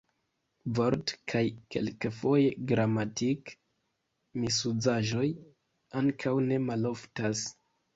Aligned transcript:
Vort- 0.77 1.13
kaj 1.33 1.43
kelkfoje 1.75 2.49
gramatik-misuzaĵoj 2.73 5.31
ankaŭ 6.05 6.39
ne 6.53 6.65
maloftas. 6.69 7.51